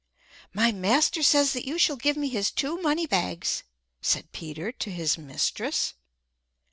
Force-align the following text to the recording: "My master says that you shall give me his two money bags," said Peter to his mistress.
"My 0.51 0.71
master 0.71 1.21
says 1.21 1.53
that 1.53 1.67
you 1.67 1.77
shall 1.77 1.95
give 1.95 2.17
me 2.17 2.29
his 2.29 2.49
two 2.49 2.81
money 2.81 3.05
bags," 3.05 3.61
said 4.01 4.31
Peter 4.31 4.71
to 4.71 4.89
his 4.89 5.15
mistress. 5.15 5.93